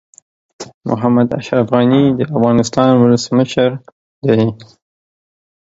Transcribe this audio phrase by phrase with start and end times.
[0.89, 3.69] محمد اشرف غني د افغانستان ولسمشر
[4.27, 4.43] دي.